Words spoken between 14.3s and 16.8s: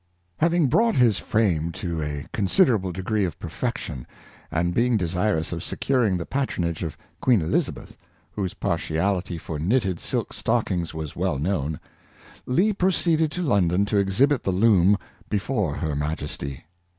the Loom before her Majesty.